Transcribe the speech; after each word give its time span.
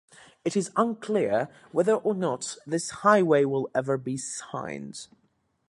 It 0.43 0.57
is 0.57 0.71
unclear 0.75 1.47
whether 1.71 1.93
or 1.93 2.15
not 2.15 2.57
this 2.65 2.89
highway 2.89 3.45
will 3.45 3.69
ever 3.75 3.97
be 3.99 4.17
signed. 4.17 5.05